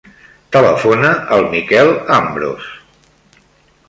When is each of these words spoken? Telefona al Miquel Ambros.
Telefona 0.55 1.11
al 1.37 1.45
Miquel 1.51 1.93
Ambros. 2.15 2.73